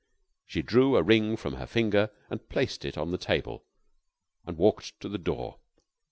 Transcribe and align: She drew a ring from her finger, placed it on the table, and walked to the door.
She 0.47 0.63
drew 0.63 0.95
a 0.97 1.03
ring 1.03 1.37
from 1.37 1.57
her 1.57 1.67
finger, 1.67 2.09
placed 2.49 2.85
it 2.85 2.97
on 2.97 3.11
the 3.11 3.19
table, 3.19 3.65
and 4.47 4.57
walked 4.57 4.99
to 5.01 5.07
the 5.07 5.19
door. 5.19 5.59